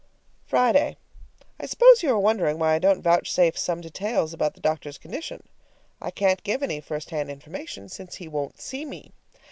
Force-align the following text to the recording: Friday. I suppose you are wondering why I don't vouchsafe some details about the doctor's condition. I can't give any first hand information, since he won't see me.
Friday. 0.47 0.97
I 1.59 1.67
suppose 1.67 2.01
you 2.01 2.09
are 2.09 2.17
wondering 2.17 2.57
why 2.57 2.73
I 2.73 2.79
don't 2.79 3.03
vouchsafe 3.03 3.55
some 3.55 3.81
details 3.81 4.33
about 4.33 4.55
the 4.55 4.59
doctor's 4.59 4.97
condition. 4.97 5.43
I 6.01 6.09
can't 6.09 6.41
give 6.41 6.63
any 6.63 6.81
first 6.81 7.11
hand 7.11 7.29
information, 7.29 7.87
since 7.87 8.15
he 8.15 8.27
won't 8.27 8.59
see 8.59 8.83
me. 8.83 9.11